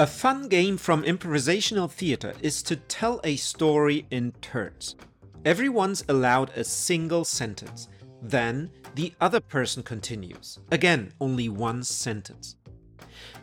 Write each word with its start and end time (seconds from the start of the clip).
A 0.00 0.08
fun 0.08 0.48
game 0.48 0.76
from 0.76 1.04
improvisational 1.04 1.88
theater 1.88 2.34
is 2.42 2.64
to 2.64 2.74
tell 2.74 3.20
a 3.22 3.36
story 3.36 4.06
in 4.10 4.32
turns. 4.40 4.96
Everyone's 5.44 6.02
allowed 6.08 6.50
a 6.56 6.64
single 6.64 7.24
sentence. 7.24 7.86
Then 8.20 8.72
the 8.96 9.12
other 9.20 9.38
person 9.38 9.84
continues. 9.84 10.58
Again, 10.72 11.12
only 11.20 11.48
one 11.48 11.84
sentence. 11.84 12.56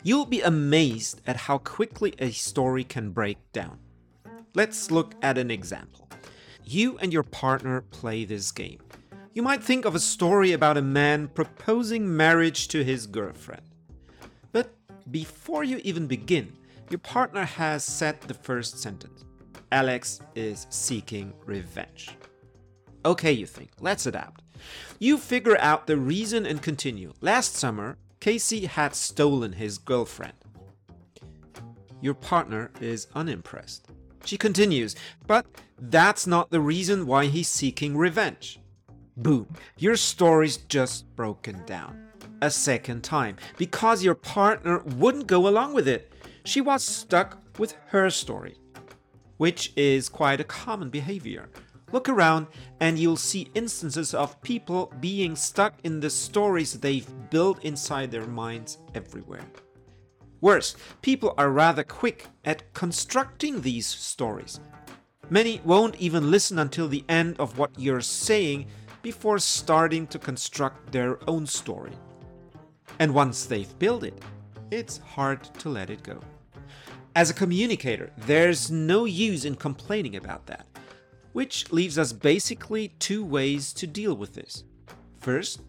You'll 0.02 0.26
be 0.26 0.42
amazed 0.42 1.22
at 1.26 1.36
how 1.36 1.56
quickly 1.56 2.12
a 2.18 2.30
story 2.32 2.84
can 2.84 3.12
break 3.12 3.38
down. 3.52 3.78
Let's 4.54 4.90
look 4.90 5.14
at 5.22 5.38
an 5.38 5.50
example. 5.50 6.10
You 6.66 6.98
and 6.98 7.14
your 7.14 7.22
partner 7.22 7.80
play 7.80 8.26
this 8.26 8.52
game. 8.52 8.80
You 9.32 9.42
might 9.42 9.64
think 9.64 9.86
of 9.86 9.94
a 9.94 10.00
story 10.00 10.52
about 10.52 10.76
a 10.76 10.82
man 10.82 11.28
proposing 11.28 12.14
marriage 12.14 12.68
to 12.68 12.84
his 12.84 13.06
girlfriend. 13.06 13.62
Before 15.10 15.64
you 15.64 15.80
even 15.82 16.06
begin, 16.06 16.52
your 16.90 16.98
partner 16.98 17.44
has 17.44 17.84
said 17.84 18.20
the 18.22 18.34
first 18.34 18.78
sentence 18.78 19.24
Alex 19.72 20.20
is 20.34 20.66
seeking 20.70 21.32
revenge. 21.46 22.10
Okay, 23.04 23.32
you 23.32 23.46
think, 23.46 23.70
let's 23.80 24.06
adapt. 24.06 24.42
You 24.98 25.18
figure 25.18 25.58
out 25.58 25.86
the 25.86 25.96
reason 25.96 26.46
and 26.46 26.62
continue. 26.62 27.12
Last 27.20 27.54
summer, 27.54 27.96
Casey 28.20 28.66
had 28.66 28.94
stolen 28.94 29.52
his 29.52 29.78
girlfriend. 29.78 30.34
Your 32.00 32.14
partner 32.14 32.70
is 32.80 33.08
unimpressed. 33.14 33.88
She 34.24 34.36
continues, 34.36 34.94
but 35.26 35.46
that's 35.78 36.26
not 36.26 36.50
the 36.50 36.60
reason 36.60 37.06
why 37.06 37.26
he's 37.26 37.48
seeking 37.48 37.96
revenge. 37.96 38.60
Boom, 39.16 39.48
your 39.78 39.96
story's 39.96 40.58
just 40.58 41.14
broken 41.16 41.64
down. 41.66 42.11
A 42.40 42.50
second 42.50 43.02
time, 43.02 43.36
because 43.56 44.02
your 44.02 44.14
partner 44.14 44.80
wouldn't 44.96 45.26
go 45.26 45.46
along 45.46 45.74
with 45.74 45.86
it. 45.86 46.12
She 46.44 46.60
was 46.60 46.82
stuck 46.82 47.38
with 47.58 47.76
her 47.88 48.10
story, 48.10 48.56
which 49.36 49.72
is 49.76 50.08
quite 50.08 50.40
a 50.40 50.44
common 50.44 50.90
behavior. 50.90 51.48
Look 51.92 52.08
around 52.08 52.46
and 52.80 52.98
you'll 52.98 53.16
see 53.16 53.50
instances 53.54 54.14
of 54.14 54.40
people 54.42 54.92
being 55.00 55.36
stuck 55.36 55.74
in 55.84 56.00
the 56.00 56.10
stories 56.10 56.72
they've 56.72 57.06
built 57.30 57.62
inside 57.64 58.10
their 58.10 58.26
minds 58.26 58.78
everywhere. 58.94 59.44
Worse, 60.40 60.74
people 61.02 61.34
are 61.38 61.50
rather 61.50 61.84
quick 61.84 62.26
at 62.44 62.72
constructing 62.72 63.60
these 63.60 63.86
stories. 63.86 64.58
Many 65.30 65.60
won't 65.64 65.96
even 65.96 66.30
listen 66.30 66.58
until 66.58 66.88
the 66.88 67.04
end 67.08 67.36
of 67.38 67.58
what 67.58 67.70
you're 67.78 68.00
saying 68.00 68.66
before 69.02 69.38
starting 69.38 70.06
to 70.08 70.18
construct 70.18 70.92
their 70.92 71.18
own 71.28 71.46
story. 71.46 71.92
And 73.02 73.12
once 73.12 73.46
they've 73.46 73.78
built 73.80 74.04
it, 74.04 74.22
it's 74.70 74.98
hard 74.98 75.42
to 75.58 75.68
let 75.68 75.90
it 75.90 76.04
go. 76.04 76.20
As 77.16 77.30
a 77.30 77.34
communicator, 77.34 78.12
there's 78.16 78.70
no 78.70 79.06
use 79.06 79.44
in 79.44 79.56
complaining 79.56 80.14
about 80.14 80.46
that. 80.46 80.68
Which 81.32 81.72
leaves 81.72 81.98
us 81.98 82.12
basically 82.12 82.94
two 83.00 83.24
ways 83.24 83.72
to 83.72 83.88
deal 83.88 84.14
with 84.14 84.34
this. 84.34 84.62
First, 85.18 85.62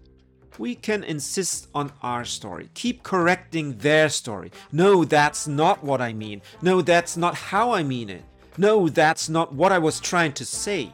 we 0.60 0.76
can 0.76 1.04
insist 1.04 1.70
on 1.74 1.92
our 2.04 2.24
story, 2.24 2.70
keep 2.76 3.02
correcting 3.02 3.80
their 3.80 4.10
story. 4.10 4.52
No, 4.72 5.04
that's 5.04 5.48
not 5.48 5.84
what 5.84 6.02
I 6.02 6.14
mean. 6.14 6.44
No, 6.62 6.84
that's 6.84 7.18
not 7.18 7.34
how 7.34 7.72
I 7.72 7.82
mean 7.82 8.12
it. 8.12 8.24
No, 8.60 8.90
that's 8.90 9.28
not 9.28 9.52
what 9.52 9.72
I 9.72 9.80
was 9.80 10.00
trying 10.00 10.34
to 10.34 10.46
say. 10.46 10.94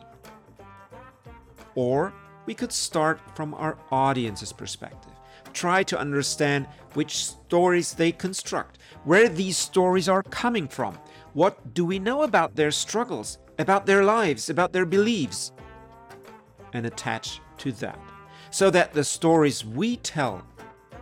Or 1.76 2.14
we 2.46 2.54
could 2.54 2.72
start 2.72 3.20
from 3.36 3.54
our 3.56 3.78
audience's 3.92 4.54
perspective. 4.54 5.12
Try 5.54 5.84
to 5.84 6.00
understand 6.00 6.68
which 6.94 7.26
stories 7.26 7.94
they 7.94 8.12
construct, 8.12 8.78
where 9.04 9.30
these 9.30 9.58
stories 9.58 10.10
are 10.10 10.24
coming 10.24 10.68
from. 10.68 10.98
What 11.34 11.74
do 11.74 11.86
we 11.86 12.00
know 12.00 12.24
about 12.24 12.56
their 12.56 12.72
struggles, 12.72 13.38
about 13.58 13.86
their 13.86 14.04
lives, 14.04 14.50
about 14.50 14.74
their 14.74 14.86
beliefs? 14.86 15.52
And 16.74 16.86
attach 16.86 17.42
to 17.60 17.72
that. 17.74 18.00
So 18.52 18.70
that 18.72 18.94
the 18.94 19.04
stories 19.04 19.66
we 19.66 19.98
tell 19.98 20.44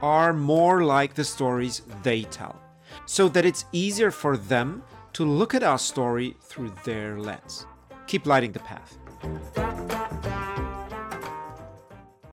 are 0.02 0.34
more 0.34 0.84
like 0.84 1.14
the 1.14 1.24
stories 1.24 1.82
they 2.04 2.24
tell. 2.24 2.60
So 3.06 3.30
that 3.30 3.46
it's 3.46 3.66
easier 3.72 4.12
for 4.12 4.38
them 4.38 4.84
to 5.14 5.26
look 5.26 5.56
at 5.56 5.64
our 5.64 5.80
story 5.80 6.36
through 6.42 6.72
their 6.84 7.20
lens. 7.20 7.66
Keep 8.06 8.26
lighting 8.26 8.52
the 8.52 8.60
path. 8.60 8.98